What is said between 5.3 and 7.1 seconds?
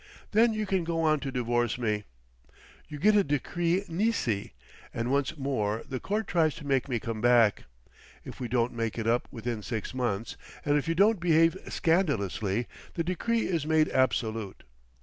more the Court tries to make me